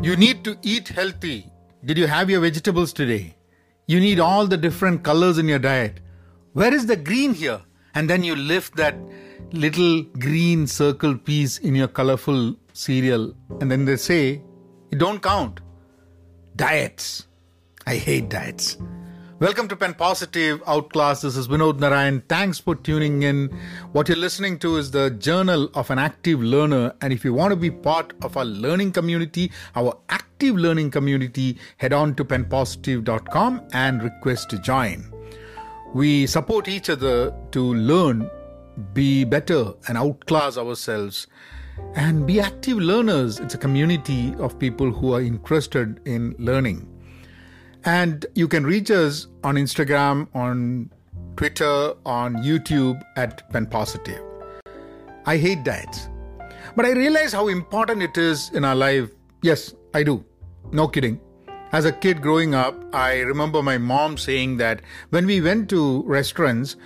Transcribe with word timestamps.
You 0.00 0.14
need 0.14 0.44
to 0.44 0.56
eat 0.62 0.88
healthy. 0.88 1.50
Did 1.84 1.98
you 1.98 2.06
have 2.06 2.30
your 2.30 2.40
vegetables 2.40 2.92
today? 2.92 3.34
You 3.88 3.98
need 3.98 4.20
all 4.20 4.46
the 4.46 4.56
different 4.56 5.02
colors 5.02 5.38
in 5.38 5.48
your 5.48 5.58
diet. 5.58 5.98
Where 6.52 6.72
is 6.72 6.86
the 6.86 6.94
green 6.94 7.34
here? 7.34 7.60
And 7.96 8.08
then 8.08 8.22
you 8.22 8.36
lift 8.36 8.76
that 8.76 8.96
little 9.50 10.04
green 10.20 10.68
circle 10.68 11.18
piece 11.18 11.58
in 11.58 11.74
your 11.74 11.88
colorful 11.88 12.54
cereal, 12.74 13.34
and 13.60 13.70
then 13.70 13.86
they 13.86 13.96
say, 13.96 14.40
it 14.92 14.98
don't 14.98 15.20
count. 15.20 15.60
Diets. 16.54 17.26
I 17.84 17.96
hate 17.96 18.28
diets. 18.28 18.76
Welcome 19.40 19.68
to 19.68 19.76
Pen 19.76 19.94
Positive 19.94 20.60
Outclass. 20.66 21.20
This 21.22 21.36
is 21.36 21.46
Vinod 21.46 21.78
Narayan. 21.78 22.22
Thanks 22.28 22.58
for 22.58 22.74
tuning 22.74 23.22
in. 23.22 23.56
What 23.92 24.08
you're 24.08 24.16
listening 24.16 24.58
to 24.58 24.78
is 24.78 24.90
the 24.90 25.10
Journal 25.10 25.70
of 25.74 25.90
an 25.90 25.98
Active 26.00 26.42
Learner. 26.42 26.92
And 27.02 27.12
if 27.12 27.24
you 27.24 27.32
want 27.32 27.52
to 27.52 27.56
be 27.56 27.70
part 27.70 28.14
of 28.22 28.36
our 28.36 28.44
learning 28.44 28.90
community, 28.90 29.52
our 29.76 29.96
active 30.08 30.56
learning 30.56 30.90
community, 30.90 31.56
head 31.76 31.92
on 31.92 32.16
to 32.16 32.24
penpositive.com 32.24 33.68
and 33.72 34.02
request 34.02 34.50
to 34.50 34.58
join. 34.58 35.08
We 35.94 36.26
support 36.26 36.66
each 36.66 36.90
other 36.90 37.32
to 37.52 37.74
learn, 37.74 38.28
be 38.92 39.22
better, 39.22 39.72
and 39.86 39.96
outclass 39.96 40.58
ourselves. 40.58 41.28
And 41.94 42.26
be 42.26 42.40
active 42.40 42.78
learners. 42.78 43.38
It's 43.38 43.54
a 43.54 43.58
community 43.58 44.34
of 44.40 44.58
people 44.58 44.90
who 44.90 45.14
are 45.14 45.20
interested 45.20 46.00
in 46.06 46.34
learning. 46.40 46.88
And 47.84 48.26
you 48.34 48.48
can 48.48 48.64
reach 48.64 48.90
us 48.90 49.28
on 49.44 49.54
Instagram, 49.54 50.28
on 50.34 50.90
Twitter, 51.36 51.94
on 52.04 52.36
YouTube 52.36 53.00
at 53.16 53.48
Pen 53.50 53.66
Positive. 53.66 54.22
I 55.26 55.36
hate 55.36 55.62
diets, 55.62 56.08
but 56.74 56.84
I 56.84 56.92
realize 56.92 57.32
how 57.32 57.48
important 57.48 58.02
it 58.02 58.16
is 58.18 58.50
in 58.54 58.64
our 58.64 58.74
life. 58.74 59.10
Yes, 59.42 59.74
I 59.94 60.02
do. 60.02 60.24
No 60.72 60.88
kidding. 60.88 61.20
As 61.70 61.84
a 61.84 61.92
kid 61.92 62.22
growing 62.22 62.54
up, 62.54 62.74
I 62.94 63.20
remember 63.20 63.62
my 63.62 63.78
mom 63.78 64.16
saying 64.16 64.56
that 64.56 64.80
when 65.10 65.26
we 65.26 65.40
went 65.40 65.68
to 65.70 66.02
restaurants, 66.04 66.76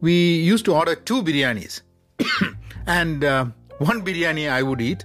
we 0.00 0.36
used 0.36 0.64
to 0.66 0.74
order 0.74 0.94
two 0.94 1.22
biryanis. 1.22 1.82
and 2.86 3.24
uh, 3.24 3.46
one 3.78 4.04
biryani 4.04 4.48
I 4.48 4.62
would 4.62 4.80
eat, 4.80 5.04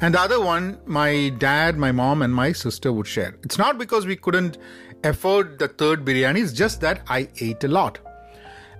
and 0.00 0.14
the 0.14 0.20
other 0.20 0.40
one, 0.40 0.78
my 0.86 1.30
dad, 1.38 1.76
my 1.76 1.92
mom, 1.92 2.22
and 2.22 2.34
my 2.34 2.52
sister 2.52 2.92
would 2.92 3.06
share. 3.06 3.36
It's 3.42 3.58
not 3.58 3.78
because 3.78 4.06
we 4.06 4.16
couldn't 4.16 4.58
afford 5.04 5.58
the 5.58 5.68
third 5.68 6.04
biryani, 6.04 6.42
it's 6.42 6.52
just 6.52 6.80
that 6.80 7.02
I 7.08 7.28
ate 7.40 7.64
a 7.64 7.68
lot. 7.68 7.98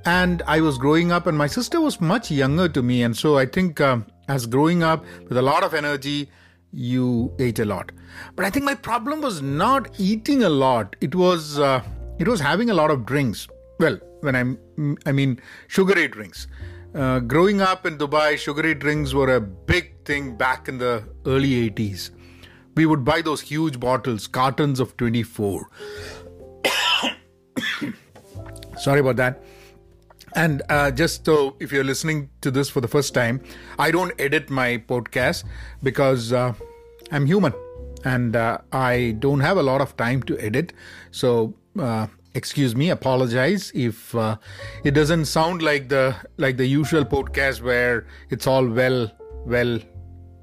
And 0.06 0.42
I 0.46 0.60
was 0.60 0.78
growing 0.78 1.12
up, 1.12 1.27
and 1.27 1.36
my 1.36 1.46
sister 1.46 1.80
was 1.80 2.00
much 2.00 2.30
younger 2.30 2.68
to 2.70 2.82
me. 2.82 3.02
And 3.02 3.14
so 3.16 3.36
I 3.36 3.44
think 3.44 3.80
um, 3.80 4.06
as 4.28 4.46
growing 4.46 4.82
up 4.82 5.04
with 5.28 5.36
a 5.36 5.42
lot 5.42 5.62
of 5.62 5.74
energy, 5.74 6.30
you 6.72 7.34
ate 7.38 7.58
a 7.58 7.64
lot. 7.64 7.92
But 8.36 8.44
I 8.44 8.50
think 8.50 8.64
my 8.64 8.74
problem 8.74 9.20
was 9.20 9.42
not 9.42 9.88
eating 9.98 10.42
a 10.42 10.48
lot. 10.48 10.96
It 11.00 11.14
was 11.14 11.58
uh, 11.58 11.82
it 12.18 12.28
was 12.28 12.40
having 12.40 12.70
a 12.70 12.74
lot 12.74 12.90
of 12.90 13.05
drinks. 13.05 13.48
Well, 13.78 13.98
when 14.20 14.36
I'm 14.36 14.58
I 15.06 15.12
mean 15.12 15.40
sugary 15.68 16.08
drinks. 16.08 16.46
Uh, 16.94 17.20
growing 17.20 17.60
up 17.60 17.86
in 17.86 17.96
Dubai, 17.96 18.36
sugary 18.36 18.74
drinks 18.74 19.14
were 19.14 19.36
a 19.36 19.41
big 19.41 20.05
thing 20.05 20.36
back 20.36 20.69
in 20.69 20.78
the 20.78 21.05
early 21.24 21.70
80s. 21.70 22.10
We 22.74 22.86
would 22.86 23.05
buy 23.05 23.22
those 23.22 23.41
huge 23.41 23.78
bottles, 23.78 24.27
cartons 24.27 24.80
of 24.80 24.96
24. 24.96 25.68
Sorry 28.77 29.00
about 29.00 29.16
that. 29.16 29.42
And 30.34 30.62
uh, 30.68 30.91
just 30.91 31.24
so 31.24 31.56
if 31.61 31.72
you're 31.72 31.84
listening 31.84 32.30
to 32.41 32.50
this 32.50 32.68
for 32.68 32.80
the 32.80 32.88
first 32.88 33.14
time, 33.14 33.42
I 33.78 33.91
don't 33.91 34.12
edit 34.18 34.50
my 34.50 34.78
podcast 34.78 35.44
because 35.83 36.33
uh, 36.33 36.55
I'm 37.11 37.27
human 37.27 37.52
and 38.05 38.34
uh, 38.34 38.58
I 38.72 39.16
don't 39.18 39.41
have 39.41 39.58
a 39.58 39.62
lot 39.62 39.80
of 39.80 39.96
time 39.96 40.22
to 40.24 40.38
edit. 40.38 40.72
So 41.11 41.55
uh, 41.78 42.06
excuse 42.34 42.77
me 42.77 42.91
apologize 42.91 43.73
if 43.75 44.14
uh, 44.14 44.36
it 44.84 44.92
doesn't 44.92 45.25
sound 45.25 45.63
like 45.63 45.89
the 45.89 46.14
like 46.36 46.57
the 46.57 46.67
usual 46.67 47.05
podcast 47.05 47.63
where 47.63 48.07
it's 48.30 48.46
all 48.46 48.67
well 48.67 49.11
well 49.46 49.79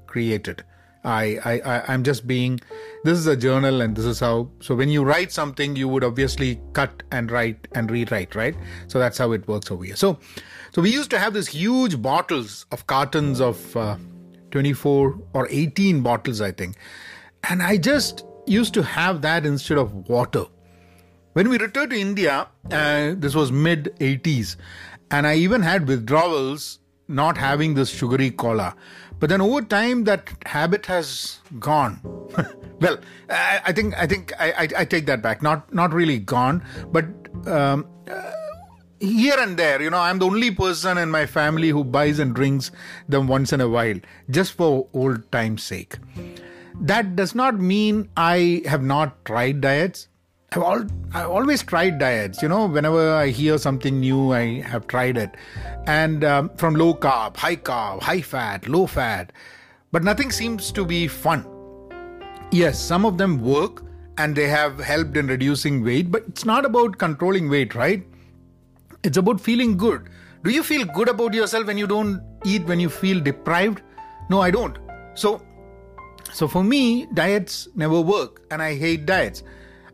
created. 0.06 0.64
I, 1.04 1.38
I 1.44 1.92
i'm 1.92 2.02
just 2.02 2.26
being 2.26 2.60
this 3.04 3.16
is 3.16 3.26
a 3.28 3.36
journal 3.36 3.80
and 3.80 3.96
this 3.96 4.04
is 4.04 4.18
how 4.18 4.50
so 4.60 4.74
when 4.74 4.88
you 4.88 5.04
write 5.04 5.30
something 5.30 5.76
you 5.76 5.88
would 5.88 6.02
obviously 6.02 6.60
cut 6.72 7.04
and 7.12 7.30
write 7.30 7.68
and 7.74 7.90
rewrite 7.90 8.34
right? 8.34 8.56
So 8.88 8.98
that's 8.98 9.16
how 9.16 9.30
it 9.32 9.46
works 9.46 9.70
over 9.70 9.84
here. 9.84 9.96
So 9.96 10.18
so 10.74 10.82
we 10.82 10.90
used 10.90 11.08
to 11.10 11.18
have 11.18 11.34
these 11.34 11.46
huge 11.46 12.02
bottles 12.02 12.66
of 12.72 12.86
cartons 12.88 13.40
of 13.40 13.76
uh, 13.76 13.96
24 14.50 15.18
or 15.34 15.46
18 15.50 16.02
bottles 16.02 16.40
i 16.40 16.50
think. 16.50 16.76
And 17.48 17.62
i 17.62 17.76
just 17.76 18.24
used 18.46 18.74
to 18.74 18.82
have 18.82 19.22
that 19.22 19.46
instead 19.46 19.78
of 19.78 19.94
water 20.08 20.44
when 21.38 21.48
we 21.48 21.56
returned 21.56 21.90
to 21.92 21.96
India, 21.96 22.48
uh, 22.72 23.14
this 23.16 23.32
was 23.32 23.52
mid 23.52 23.94
80s, 24.00 24.56
and 25.08 25.24
I 25.24 25.36
even 25.36 25.62
had 25.62 25.86
withdrawals 25.86 26.80
not 27.06 27.38
having 27.38 27.74
this 27.74 27.90
sugary 27.90 28.32
cola. 28.32 28.74
But 29.20 29.30
then 29.30 29.40
over 29.40 29.62
time, 29.62 30.02
that 30.04 30.30
habit 30.46 30.86
has 30.86 31.38
gone. 31.60 32.00
well, 32.80 32.98
I, 33.30 33.60
I, 33.66 33.72
think 33.72 33.96
I 33.96 34.08
think 34.08 34.32
I, 34.40 34.50
I, 34.50 34.68
I, 34.78 34.84
take 34.84 35.06
that 35.06 35.22
back. 35.22 35.40
Not 35.40 35.72
not 35.72 35.92
really 35.92 36.18
gone, 36.18 36.64
but 36.90 37.04
um, 37.46 37.86
uh, 38.10 38.32
here 38.98 39.38
and 39.38 39.56
there, 39.56 39.80
you 39.80 39.90
know, 39.90 40.00
I'm 40.00 40.18
the 40.18 40.26
only 40.26 40.50
person 40.50 40.98
in 40.98 41.08
my 41.08 41.24
family 41.24 41.68
who 41.68 41.84
buys 41.84 42.18
and 42.18 42.34
drinks 42.34 42.72
them 43.08 43.28
once 43.28 43.52
in 43.52 43.60
a 43.60 43.68
while, 43.68 44.00
just 44.28 44.54
for 44.54 44.88
old 44.92 45.30
time's 45.30 45.62
sake. 45.62 45.98
That 46.80 47.14
does 47.14 47.36
not 47.36 47.60
mean 47.60 48.08
I 48.16 48.62
have 48.66 48.82
not 48.82 49.24
tried 49.24 49.60
diets. 49.60 50.08
I've, 50.52 50.62
all, 50.62 50.82
I've 51.12 51.28
always 51.28 51.62
tried 51.62 51.98
diets. 51.98 52.40
You 52.40 52.48
know, 52.48 52.66
whenever 52.66 53.14
I 53.14 53.28
hear 53.28 53.58
something 53.58 54.00
new, 54.00 54.32
I 54.32 54.62
have 54.62 54.86
tried 54.86 55.18
it. 55.18 55.34
And 55.86 56.24
um, 56.24 56.50
from 56.56 56.74
low 56.74 56.94
carb, 56.94 57.36
high 57.36 57.56
carb, 57.56 58.02
high 58.02 58.22
fat, 58.22 58.66
low 58.66 58.86
fat, 58.86 59.32
but 59.92 60.02
nothing 60.02 60.30
seems 60.30 60.72
to 60.72 60.84
be 60.84 61.06
fun. 61.06 61.46
Yes, 62.50 62.80
some 62.80 63.04
of 63.04 63.18
them 63.18 63.42
work 63.42 63.84
and 64.16 64.34
they 64.34 64.48
have 64.48 64.78
helped 64.78 65.16
in 65.16 65.26
reducing 65.26 65.84
weight, 65.84 66.10
but 66.10 66.24
it's 66.28 66.44
not 66.44 66.64
about 66.64 66.98
controlling 66.98 67.48
weight, 67.48 67.74
right? 67.74 68.02
It's 69.04 69.18
about 69.18 69.40
feeling 69.40 69.76
good. 69.76 70.08
Do 70.44 70.50
you 70.50 70.62
feel 70.62 70.86
good 70.86 71.08
about 71.08 71.34
yourself 71.34 71.66
when 71.66 71.76
you 71.76 71.86
don't 71.86 72.22
eat, 72.44 72.64
when 72.64 72.80
you 72.80 72.88
feel 72.88 73.20
deprived? 73.20 73.82
No, 74.30 74.40
I 74.40 74.50
don't. 74.50 74.78
So, 75.14 75.42
so 76.32 76.48
for 76.48 76.64
me, 76.64 77.06
diets 77.14 77.68
never 77.74 78.00
work, 78.00 78.42
and 78.50 78.62
I 78.62 78.76
hate 78.76 79.04
diets. 79.04 79.42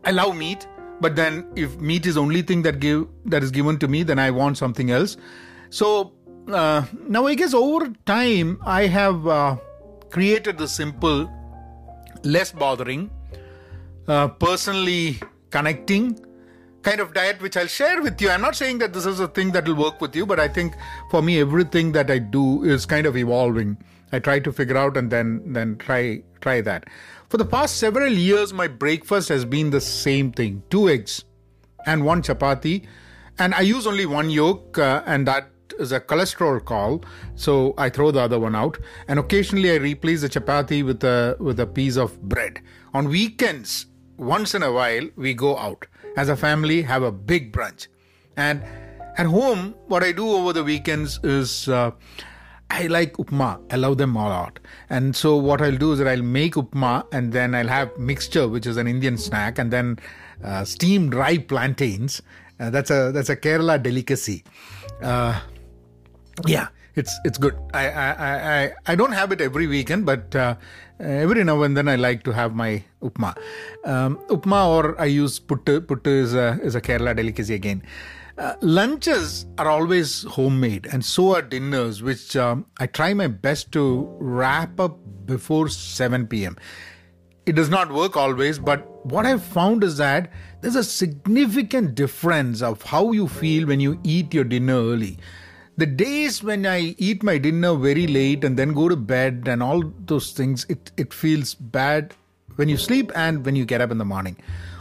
I 0.05 0.11
love 0.11 0.35
meat, 0.35 0.67
but 1.01 1.15
then 1.15 1.47
if 1.55 1.77
meat 1.77 2.05
is 2.05 2.17
only 2.17 2.41
thing 2.41 2.61
that 2.61 2.79
give 2.79 3.07
that 3.25 3.43
is 3.43 3.51
given 3.51 3.79
to 3.79 3.87
me, 3.87 4.03
then 4.03 4.19
I 4.19 4.31
want 4.31 4.57
something 4.57 4.91
else. 4.91 5.17
So 5.69 6.13
uh, 6.47 6.85
now 7.07 7.25
I 7.25 7.33
guess 7.35 7.53
over 7.53 7.89
time 8.05 8.59
I 8.65 8.85
have 8.87 9.27
uh, 9.27 9.57
created 10.09 10.57
the 10.57 10.67
simple, 10.67 11.29
less 12.23 12.51
bothering, 12.51 13.09
uh, 14.07 14.27
personally 14.27 15.19
connecting 15.49 16.19
kind 16.83 16.99
of 16.99 17.13
diet 17.13 17.41
which 17.41 17.57
I'll 17.57 17.67
share 17.67 18.01
with 18.01 18.21
you. 18.21 18.29
I'm 18.29 18.41
not 18.41 18.55
saying 18.55 18.77
that 18.77 18.93
this 18.93 19.07
is 19.07 19.19
a 19.19 19.27
thing 19.27 19.51
that 19.53 19.67
will 19.67 19.75
work 19.75 19.99
with 19.99 20.15
you, 20.15 20.25
but 20.25 20.39
I 20.39 20.47
think 20.47 20.75
for 21.09 21.21
me 21.21 21.39
everything 21.39 21.91
that 21.93 22.11
I 22.11 22.19
do 22.19 22.63
is 22.63 22.85
kind 22.85 23.07
of 23.07 23.17
evolving. 23.17 23.77
I 24.15 24.19
try 24.19 24.39
to 24.39 24.51
figure 24.51 24.77
out 24.77 24.97
and 24.97 25.11
then 25.11 25.53
then 25.57 25.77
try 25.77 26.23
try 26.41 26.61
that. 26.61 26.85
For 27.29 27.37
the 27.37 27.45
past 27.45 27.77
several 27.77 28.11
years, 28.11 28.53
my 28.53 28.67
breakfast 28.67 29.29
has 29.29 29.45
been 29.45 29.71
the 29.71 29.81
same 29.81 30.31
thing 30.31 30.63
two 30.69 30.89
eggs 30.89 31.23
and 31.85 32.05
one 32.05 32.21
chapati. 32.21 32.85
And 33.37 33.53
I 33.53 33.61
use 33.61 33.85
only 33.85 34.05
one 34.05 34.29
yolk, 34.29 34.77
uh, 34.77 35.03
and 35.05 35.27
that 35.27 35.49
is 35.77 35.91
a 35.91 35.99
cholesterol 35.99 36.63
call, 36.63 37.03
so 37.35 37.73
I 37.77 37.89
throw 37.89 38.11
the 38.11 38.21
other 38.21 38.39
one 38.39 38.55
out. 38.55 38.77
And 39.09 39.19
occasionally, 39.19 39.71
I 39.71 39.75
replace 39.75 40.21
the 40.21 40.29
chapati 40.29 40.85
with 40.85 41.03
a 41.03 41.35
with 41.39 41.59
a 41.59 41.67
piece 41.67 41.97
of 41.97 42.21
bread. 42.21 42.61
On 42.93 43.09
weekends, 43.09 43.87
once 44.17 44.55
in 44.55 44.63
a 44.63 44.71
while, 44.71 45.09
we 45.17 45.33
go 45.33 45.57
out 45.57 45.85
as 46.15 46.29
a 46.29 46.37
family, 46.37 46.81
have 46.83 47.03
a 47.03 47.11
big 47.11 47.51
brunch, 47.51 47.87
and 48.37 48.63
at 49.17 49.25
home, 49.25 49.75
what 49.87 50.03
I 50.03 50.11
do 50.11 50.29
over 50.29 50.53
the 50.53 50.63
weekends 50.63 51.19
is. 51.23 51.67
Uh, 51.67 51.91
I 52.69 52.87
like 52.87 53.13
upma. 53.17 53.61
I 53.71 53.75
love 53.75 53.97
them 53.97 54.17
all 54.17 54.31
out. 54.31 54.59
And 54.89 55.15
so 55.15 55.35
what 55.35 55.61
I'll 55.61 55.77
do 55.77 55.93
is 55.93 55.99
that 55.99 56.07
I'll 56.07 56.21
make 56.21 56.55
upma 56.55 57.05
and 57.11 57.31
then 57.31 57.55
I'll 57.55 57.67
have 57.67 57.97
mixture, 57.97 58.47
which 58.47 58.65
is 58.65 58.77
an 58.77 58.87
Indian 58.87 59.17
snack, 59.17 59.59
and 59.59 59.71
then 59.71 59.99
uh, 60.43 60.65
steamed 60.65 61.13
ripe 61.13 61.47
plantains. 61.47 62.21
Uh, 62.59 62.69
that's 62.69 62.89
a 62.89 63.11
that's 63.11 63.29
a 63.29 63.35
Kerala 63.35 63.81
delicacy. 63.81 64.43
Uh, 65.01 65.39
yeah, 66.45 66.67
it's 66.95 67.17
it's 67.23 67.37
good. 67.37 67.55
I, 67.73 67.89
I 67.89 68.09
I 68.09 68.73
I 68.87 68.95
don't 68.95 69.11
have 69.11 69.31
it 69.31 69.41
every 69.41 69.67
weekend, 69.67 70.05
but 70.05 70.35
uh, 70.35 70.55
every 70.99 71.43
now 71.43 71.61
and 71.63 71.75
then 71.77 71.87
I 71.87 71.95
like 71.95 72.23
to 72.23 72.31
have 72.31 72.55
my 72.55 72.83
upma. 73.01 73.37
Um, 73.83 74.17
upma 74.29 74.67
or 74.67 74.99
I 74.99 75.05
use 75.05 75.39
puttu. 75.39 75.81
Puttu 75.81 76.07
is 76.07 76.33
a 76.33 76.59
is 76.63 76.75
a 76.75 76.81
Kerala 76.81 77.15
delicacy 77.15 77.53
again. 77.53 77.83
Uh, 78.37 78.55
lunches 78.61 79.45
are 79.57 79.69
always 79.69 80.23
homemade, 80.23 80.87
and 80.91 81.05
so 81.05 81.35
are 81.35 81.41
dinners, 81.41 82.03
which 82.03 82.35
um, 82.35 82.65
I 82.79 82.87
try 82.87 83.13
my 83.13 83.27
best 83.27 83.71
to 83.73 84.13
wrap 84.19 84.77
up 84.77 84.97
before 85.25 85.69
7 85.69 86.27
p.m. 86.27 86.57
it 87.45 87.55
does 87.55 87.69
not 87.69 87.93
work 87.93 88.17
always, 88.17 88.59
but 88.59 89.05
what 89.05 89.25
I've 89.25 89.43
found 89.43 89.83
is 89.83 89.97
that 89.97 90.31
there's 90.61 90.75
a 90.75 90.83
significant 90.83 91.95
difference 91.95 92.61
of 92.61 92.81
how 92.81 93.13
you 93.13 93.27
feel 93.27 93.67
when 93.67 93.79
you 93.79 93.99
eat 94.03 94.33
your 94.33 94.43
dinner 94.43 94.73
early. 94.73 95.17
The 95.77 95.85
days 95.85 96.43
when 96.43 96.65
I 96.65 96.95
eat 96.97 97.23
my 97.23 97.37
dinner 97.37 97.75
very 97.75 98.07
late 98.07 98.43
and 98.43 98.57
then 98.57 98.73
go 98.73 98.89
to 98.89 98.95
bed 98.95 99.47
and 99.47 99.61
all 99.61 99.83
those 100.05 100.31
things, 100.31 100.65
it, 100.69 100.91
it 100.97 101.13
feels 101.13 101.53
bad 101.53 102.13
when 102.55 102.67
you 102.67 102.77
sleep 102.77 103.11
and 103.15 103.45
when 103.45 103.55
you 103.55 103.65
get 103.65 103.81
up 103.81 103.91
in 103.91 103.97
the 103.97 104.05
morning. 104.05 104.37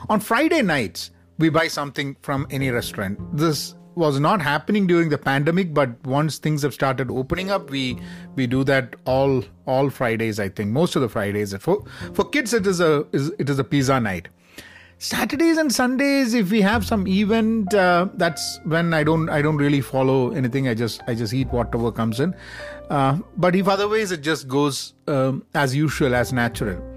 On 0.08 0.20
Friday 0.20 0.62
nights, 0.62 1.10
we 1.38 1.48
buy 1.48 1.68
something 1.68 2.16
from 2.22 2.46
any 2.50 2.70
restaurant. 2.70 3.18
This 3.36 3.74
was 3.94 4.18
not 4.18 4.42
happening 4.42 4.86
during 4.86 5.08
the 5.08 5.18
pandemic 5.18 5.72
but 5.72 6.04
once 6.04 6.38
things 6.38 6.62
have 6.62 6.74
started 6.74 7.10
opening 7.10 7.50
up 7.50 7.70
we 7.70 7.98
we 8.34 8.46
do 8.46 8.64
that 8.64 8.96
all 9.04 9.44
all 9.66 9.88
fridays 9.88 10.40
i 10.40 10.48
think 10.48 10.70
most 10.70 10.96
of 10.96 11.02
the 11.02 11.08
fridays. 11.08 11.54
For 11.56 11.84
for 12.12 12.24
kids 12.24 12.52
it 12.52 12.66
is 12.66 12.80
a 12.80 13.06
is, 13.12 13.30
it 13.38 13.48
is 13.48 13.58
a 13.58 13.64
pizza 13.64 14.00
night. 14.00 14.28
Saturdays 14.98 15.58
and 15.58 15.72
sundays 15.72 16.34
if 16.34 16.50
we 16.50 16.60
have 16.60 16.84
some 16.86 17.06
event 17.06 17.74
uh, 17.74 18.08
that's 18.14 18.60
when 18.64 18.94
i 18.94 19.04
don't 19.04 19.28
i 19.28 19.42
don't 19.42 19.56
really 19.56 19.80
follow 19.80 20.30
anything. 20.32 20.68
I 20.68 20.74
just 20.74 21.02
i 21.06 21.14
just 21.14 21.32
eat 21.32 21.48
whatever 21.48 21.92
comes 21.92 22.20
in. 22.20 22.34
Uh, 22.90 23.18
but 23.36 23.54
if 23.54 23.68
otherwise 23.68 24.12
it 24.12 24.22
just 24.22 24.48
goes 24.48 24.94
um, 25.06 25.44
as 25.54 25.74
usual 25.74 26.14
as 26.14 26.32
natural 26.32 26.93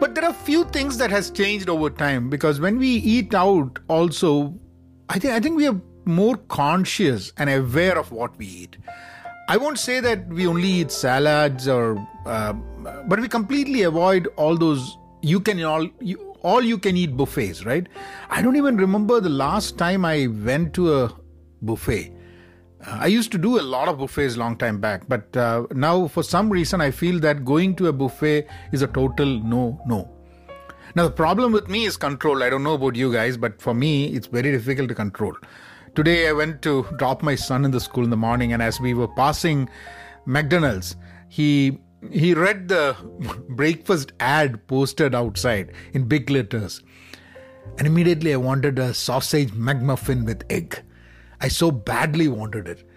but 0.00 0.14
there 0.14 0.24
are 0.24 0.30
a 0.30 0.44
few 0.44 0.64
things 0.64 0.96
that 0.98 1.10
has 1.10 1.30
changed 1.30 1.68
over 1.68 1.90
time 1.90 2.30
because 2.30 2.60
when 2.60 2.78
we 2.78 2.88
eat 2.88 3.34
out 3.34 3.78
also 3.88 4.54
i 5.08 5.18
think 5.18 5.34
i 5.34 5.40
think 5.40 5.56
we 5.56 5.66
are 5.66 5.80
more 6.08 6.36
conscious 6.48 7.32
and 7.36 7.50
aware 7.50 7.98
of 7.98 8.10
what 8.10 8.36
we 8.38 8.46
eat. 8.46 8.78
I 9.48 9.56
won't 9.56 9.78
say 9.78 10.00
that 10.00 10.26
we 10.28 10.46
only 10.46 10.68
eat 10.68 10.90
salads 10.90 11.68
or, 11.68 11.96
uh, 12.26 12.54
but 13.06 13.20
we 13.20 13.28
completely 13.28 13.82
avoid 13.82 14.26
all 14.36 14.56
those 14.56 14.96
you 15.20 15.40
can 15.40 15.62
all 15.64 15.88
you, 16.00 16.34
all 16.42 16.62
you 16.62 16.78
can 16.78 16.96
eat 16.96 17.16
buffets, 17.16 17.64
right? 17.64 17.86
I 18.30 18.42
don't 18.42 18.56
even 18.56 18.76
remember 18.76 19.20
the 19.20 19.28
last 19.28 19.76
time 19.76 20.04
I 20.04 20.28
went 20.28 20.74
to 20.74 20.94
a 20.94 21.12
buffet. 21.62 22.12
I 22.86 23.06
used 23.06 23.32
to 23.32 23.38
do 23.38 23.58
a 23.58 23.62
lot 23.62 23.88
of 23.88 23.98
buffets 23.98 24.36
long 24.36 24.56
time 24.56 24.80
back, 24.80 25.08
but 25.08 25.36
uh, 25.36 25.66
now 25.72 26.06
for 26.06 26.22
some 26.22 26.48
reason 26.48 26.80
I 26.80 26.90
feel 26.92 27.18
that 27.20 27.44
going 27.44 27.74
to 27.76 27.88
a 27.88 27.92
buffet 27.92 28.46
is 28.72 28.82
a 28.82 28.86
total 28.86 29.26
no 29.26 29.80
no. 29.86 30.08
Now 30.94 31.04
the 31.04 31.10
problem 31.10 31.52
with 31.52 31.68
me 31.68 31.84
is 31.86 31.96
control. 31.96 32.42
I 32.42 32.50
don't 32.50 32.62
know 32.62 32.74
about 32.74 32.94
you 32.94 33.12
guys, 33.12 33.36
but 33.36 33.60
for 33.60 33.74
me 33.74 34.06
it's 34.06 34.28
very 34.28 34.52
difficult 34.52 34.88
to 34.90 34.94
control. 34.94 35.34
Today 35.94 36.28
I 36.28 36.32
went 36.32 36.62
to 36.62 36.86
drop 36.96 37.22
my 37.22 37.34
son 37.34 37.64
in 37.64 37.72
the 37.72 37.80
school 37.80 38.04
in 38.04 38.10
the 38.10 38.16
morning, 38.16 38.52
and 38.52 38.62
as 38.62 38.80
we 38.80 38.94
were 38.94 39.08
passing 39.08 39.68
McDonald's, 40.24 40.94
he 41.28 41.78
he 42.12 42.32
read 42.32 42.68
the 42.68 42.96
breakfast 43.48 44.12
ad 44.20 44.66
posted 44.68 45.16
outside 45.16 45.72
in 45.94 46.04
big 46.04 46.30
letters. 46.30 46.82
And 47.76 47.86
immediately 47.86 48.32
I 48.32 48.36
wanted 48.36 48.78
a 48.78 48.94
sausage 48.94 49.50
McMuffin 49.50 50.24
with 50.24 50.44
egg. 50.48 50.82
I 51.40 51.48
so 51.48 51.70
badly 51.70 52.28
wanted 52.28 52.68
it. 52.68 52.88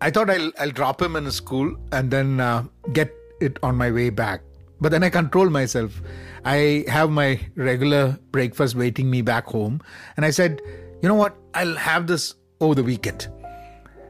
I 0.00 0.10
thought 0.10 0.30
I'll, 0.30 0.50
I'll 0.58 0.70
drop 0.70 1.02
him 1.02 1.16
in 1.16 1.26
a 1.26 1.32
school 1.32 1.76
and 1.92 2.10
then 2.10 2.40
uh, 2.40 2.64
get 2.92 3.12
it 3.40 3.58
on 3.62 3.76
my 3.76 3.90
way 3.90 4.10
back. 4.10 4.42
But 4.80 4.92
then 4.92 5.02
I 5.02 5.10
control 5.10 5.50
myself. 5.50 6.00
I 6.44 6.84
have 6.88 7.10
my 7.10 7.38
regular 7.54 8.18
breakfast 8.30 8.74
waiting 8.74 9.10
me 9.10 9.20
back 9.20 9.44
home. 9.44 9.82
And 10.16 10.24
I 10.24 10.30
said, 10.30 10.62
you 11.02 11.08
know 11.08 11.14
what? 11.14 11.36
I'll 11.54 11.76
have 11.76 12.06
this 12.06 12.34
over 12.60 12.74
the 12.74 12.82
weekend. 12.84 13.28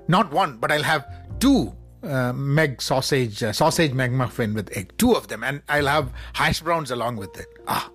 Not 0.07 0.33
one, 0.33 0.59
but 0.59 0.71
I'll 0.71 0.83
have 0.83 1.07
two 1.41 1.75
uh, 2.03 2.33
Meg 2.33 2.81
sausage, 2.81 3.43
uh, 3.43 3.53
sausage 3.53 3.93
McMuffin 3.93 4.55
with 4.55 4.77
egg, 4.77 4.93
two 4.97 5.13
of 5.13 5.29
them, 5.29 5.45
and 5.45 5.63
I'll 5.69 5.87
have 5.87 6.13
hash 6.33 6.61
browns 6.61 6.91
along 6.91 7.17
with 7.17 7.39
it. 7.39 7.47
Ah, 7.67 7.91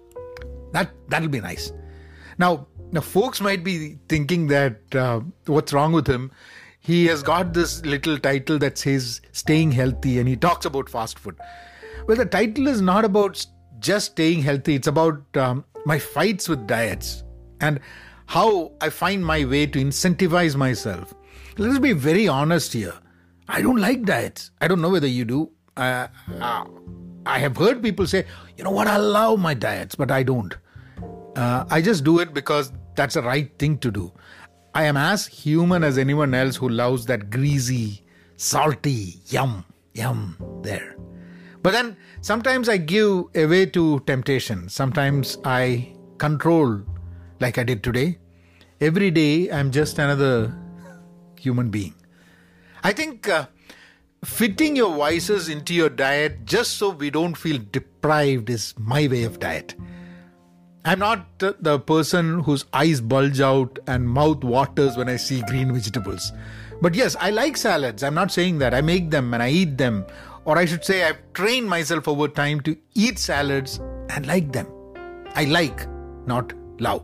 that 0.74 0.92
that'll 1.10 1.30
be 1.30 1.42
nice. 1.42 1.72
Now, 2.38 2.68
now, 2.96 3.02
folks 3.02 3.42
might 3.42 3.62
be 3.62 3.98
thinking 4.08 4.48
that 4.48 4.96
uh, 4.96 5.20
what's 5.48 5.74
wrong 5.74 5.92
with 5.92 6.08
him? 6.08 6.32
He 6.80 7.08
has 7.08 7.22
got 7.22 7.54
this 7.54 7.86
little 7.86 8.18
title 8.18 8.58
that 8.60 8.78
says 8.78 9.20
"Staying 9.34 9.74
Healthy," 9.74 10.20
and 10.20 10.30
he 10.30 10.38
talks 10.38 10.66
about 10.66 10.90
fast 10.90 11.20
food. 11.20 11.36
Well, 12.08 12.16
the 12.16 12.26
title 12.26 12.68
is 12.68 12.80
not 12.80 13.04
about 13.04 13.46
just 13.80 14.12
staying 14.12 14.44
healthy; 14.44 14.76
it's 14.76 14.88
about 14.88 15.22
um, 15.36 15.66
my 15.86 16.00
fights 16.00 16.48
with 16.48 16.68
diets 16.68 17.26
and 17.60 17.82
how 18.28 18.72
I 18.80 18.90
find 18.90 19.26
my 19.26 19.44
way 19.44 19.66
to 19.66 19.78
incentivize 19.78 20.56
myself. 20.56 21.14
Let's 21.58 21.80
be 21.80 21.92
very 21.92 22.30
honest 22.30 22.72
here. 22.72 22.94
I 23.50 23.62
don't 23.62 23.82
like 23.82 24.04
diets. 24.04 24.52
I 24.62 24.70
don't 24.70 24.82
know 24.82 24.90
whether 24.90 25.08
you 25.08 25.26
do. 25.26 25.52
Uh, 25.76 26.08
I 27.26 27.40
have 27.40 27.58
heard 27.58 27.84
people 27.84 28.08
say, 28.08 28.26
you 28.56 28.64
know 28.64 28.72
what, 28.72 28.88
I 28.88 28.96
love 28.96 29.40
my 29.40 29.54
diets, 29.54 29.96
but 29.96 30.12
I 30.12 30.24
don't. 30.24 30.56
Uh, 31.36 31.66
I 31.70 31.82
just 31.82 32.06
do 32.06 32.20
it 32.20 32.34
because 32.34 32.72
that's 32.96 33.16
the 33.16 33.22
right 33.22 33.52
thing 33.60 33.78
to 33.80 33.92
do. 33.92 34.12
I 34.74 34.84
am 34.84 34.98
as 34.98 35.26
human 35.26 35.84
as 35.84 35.98
anyone 35.98 36.34
else 36.34 36.56
who 36.56 36.70
loves 36.70 37.06
that 37.06 37.30
greasy, 37.30 38.04
salty, 38.36 39.22
yum, 39.28 39.64
yum 39.94 40.38
there. 40.62 40.98
But 41.62 41.72
then 41.72 41.98
sometimes 42.22 42.70
I 42.70 42.78
give 42.78 43.26
away 43.36 43.66
to 43.68 44.00
temptation. 44.02 44.70
Sometimes 44.70 45.38
I 45.44 45.96
control 46.18 46.82
like 47.40 47.58
I 47.58 47.64
did 47.64 47.84
today. 47.84 48.20
Every 48.82 49.10
day, 49.12 49.50
I'm 49.50 49.72
just 49.72 49.98
another 49.98 50.54
human 51.40 51.70
being. 51.70 51.96
I 52.84 52.92
think 52.92 53.28
uh, 53.30 53.48
fitting 54.24 54.76
your 54.76 54.96
vices 54.96 55.50
into 55.50 55.74
your 55.74 55.90
diet 55.90 56.46
just 56.46 56.74
so 56.74 56.90
we 56.90 57.10
don't 57.10 57.36
feel 57.36 57.60
deprived 57.72 58.50
is 58.50 58.74
my 58.78 59.08
way 59.08 59.24
of 59.24 59.40
diet. 59.40 59.76
I'm 60.88 61.00
not 61.00 61.40
the 61.40 61.80
person 61.80 62.42
whose 62.42 62.66
eyes 62.72 63.02
bulge 63.02 63.42
out 63.42 63.80
and 63.88 64.08
mouth 64.08 64.44
waters 64.44 64.96
when 64.96 65.10
I 65.10 65.16
see 65.16 65.42
green 65.42 65.74
vegetables. 65.74 66.32
But 66.80 66.94
yes, 66.94 67.16
I 67.20 67.32
like 67.32 67.58
salads. 67.58 68.04
I'm 68.04 68.14
not 68.14 68.32
saying 68.32 68.60
that. 68.60 68.76
I 68.76 68.82
make 68.82 69.10
them 69.10 69.34
and 69.34 69.42
I 69.42 69.50
eat 69.50 69.80
them. 69.80 70.06
Or 70.46 70.60
I 70.60 70.66
should 70.66 70.86
say, 70.86 71.04
I've 71.04 71.18
trained 71.34 71.68
myself 71.68 72.08
over 72.08 72.28
time 72.28 72.62
to 72.62 72.78
eat 72.94 73.18
salads 73.18 73.80
and 74.10 74.28
like 74.28 74.52
them. 74.52 74.68
I 75.34 75.46
like, 75.46 75.88
not 76.28 76.54
love. 76.80 77.04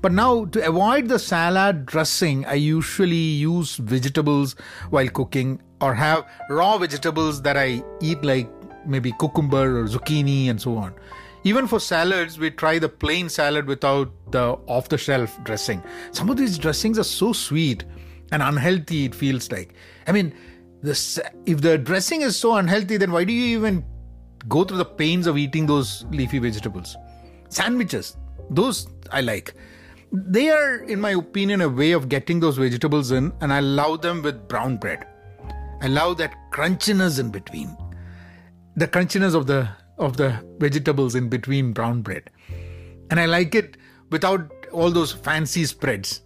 But 0.00 0.12
now, 0.12 0.44
to 0.44 0.64
avoid 0.64 1.08
the 1.08 1.18
salad 1.18 1.86
dressing, 1.86 2.46
I 2.46 2.54
usually 2.54 3.16
use 3.16 3.74
vegetables 3.74 4.54
while 4.90 5.08
cooking 5.08 5.60
or 5.80 5.94
have 5.94 6.28
raw 6.48 6.78
vegetables 6.78 7.42
that 7.42 7.56
I 7.56 7.82
eat, 8.00 8.22
like 8.22 8.48
maybe 8.86 9.12
cucumber 9.18 9.80
or 9.80 9.84
zucchini 9.86 10.48
and 10.48 10.62
so 10.62 10.76
on. 10.76 10.94
Even 11.44 11.66
for 11.66 11.78
salads, 11.78 12.38
we 12.38 12.50
try 12.50 12.78
the 12.78 12.88
plain 12.88 13.28
salad 13.28 13.66
without 13.66 14.10
the 14.32 14.58
off 14.66 14.88
the 14.88 14.98
shelf 14.98 15.38
dressing. 15.44 15.82
Some 16.10 16.30
of 16.30 16.36
these 16.36 16.58
dressings 16.58 16.98
are 16.98 17.04
so 17.04 17.32
sweet 17.32 17.84
and 18.32 18.42
unhealthy, 18.42 19.04
it 19.04 19.14
feels 19.14 19.50
like. 19.52 19.74
I 20.06 20.12
mean, 20.12 20.34
the, 20.82 20.92
if 21.46 21.60
the 21.60 21.78
dressing 21.78 22.22
is 22.22 22.36
so 22.36 22.56
unhealthy, 22.56 22.96
then 22.96 23.12
why 23.12 23.24
do 23.24 23.32
you 23.32 23.58
even 23.58 23.84
go 24.48 24.64
through 24.64 24.78
the 24.78 24.84
pains 24.84 25.26
of 25.26 25.38
eating 25.38 25.66
those 25.66 26.06
leafy 26.10 26.38
vegetables? 26.38 26.96
Sandwiches, 27.50 28.16
those 28.50 28.88
I 29.12 29.20
like 29.20 29.54
they 30.14 30.48
are, 30.48 30.76
in 30.84 31.00
my 31.00 31.10
opinion, 31.10 31.60
a 31.60 31.68
way 31.68 31.90
of 31.90 32.08
getting 32.08 32.38
those 32.38 32.56
vegetables 32.56 33.10
in, 33.10 33.32
and 33.40 33.52
I 33.52 33.58
love 33.58 34.00
them 34.00 34.22
with 34.22 34.46
brown 34.46 34.76
bread. 34.76 35.04
I 35.82 35.88
love 35.88 36.18
that 36.18 36.32
crunchiness 36.52 37.18
in 37.18 37.30
between, 37.30 37.76
the 38.76 38.86
crunchiness 38.86 39.34
of 39.34 39.48
the 39.48 39.68
of 39.98 40.16
the 40.16 40.44
vegetables 40.58 41.14
in 41.14 41.28
between 41.28 41.72
brown 41.72 42.02
bread, 42.02 42.30
and 43.10 43.20
I 43.20 43.26
like 43.26 43.54
it 43.54 43.76
without 44.10 44.50
all 44.72 44.90
those 44.90 45.12
fancy 45.12 45.64
spreads. 45.64 46.22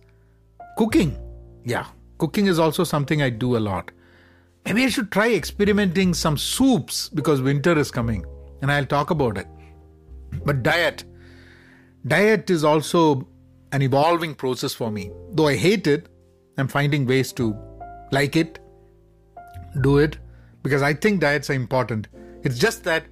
Cooking, 0.77 1.19
yeah, 1.65 1.87
cooking 2.19 2.47
is 2.47 2.59
also 2.59 2.85
something 2.85 3.21
I 3.23 3.31
do 3.31 3.57
a 3.57 3.59
lot. 3.59 3.91
Maybe 4.65 4.85
I 4.85 4.89
should 4.89 5.11
try 5.11 5.33
experimenting 5.33 6.15
some 6.15 6.37
soups 6.37 7.09
because 7.09 7.41
winter 7.43 7.79
is 7.79 7.91
coming, 7.91 8.25
and 8.63 8.71
I'll 8.71 8.87
talk 8.87 9.11
about 9.11 9.39
it. 9.39 9.47
But 10.45 10.63
diet, 10.63 11.05
diet 12.07 12.51
is 12.51 12.65
also 12.65 13.27
an 13.73 13.83
evolving 13.83 14.35
process 14.35 14.75
for 14.75 14.91
me. 14.91 15.11
Though 15.33 15.49
I 15.49 15.57
hate 15.57 15.87
it, 15.87 16.09
I'm 16.57 16.69
finding 16.69 17.07
ways 17.07 17.33
to 17.35 17.57
like 18.13 18.37
it, 18.37 18.59
do 19.83 19.99
it, 19.99 20.19
because 20.63 20.83
I 20.83 20.95
think 20.95 21.21
diets 21.21 21.51
are 21.51 21.55
important. 21.55 22.09
It's 22.43 22.59
just 22.59 22.85
that 22.85 23.05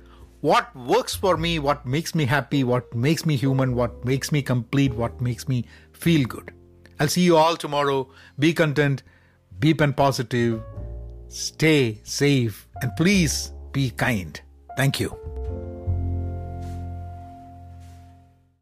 what 0.46 0.74
works 0.76 1.14
for 1.16 1.36
me, 1.36 1.58
what 1.58 1.84
makes 1.84 2.14
me 2.14 2.24
happy, 2.24 2.62
what 2.62 2.94
makes 2.94 3.26
me 3.26 3.36
human, 3.36 3.74
what 3.74 4.04
makes 4.04 4.30
me 4.30 4.42
complete, 4.42 4.94
what 4.94 5.20
makes 5.20 5.48
me 5.48 5.64
feel 5.92 6.24
good. 6.24 6.52
I'll 7.00 7.08
see 7.08 7.22
you 7.22 7.36
all 7.36 7.56
tomorrow. 7.56 8.08
Be 8.38 8.52
content, 8.52 9.02
be 9.58 9.74
pen 9.74 9.92
positive, 9.92 10.62
stay 11.28 12.00
safe, 12.04 12.68
and 12.80 12.92
please 12.96 13.52
be 13.72 13.90
kind. 13.90 14.40
Thank 14.76 15.00
you. 15.00 15.35